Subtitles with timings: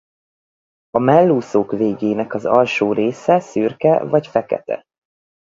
[0.89, 4.83] A mellúszók végének az alsó része szürke vagy fekete.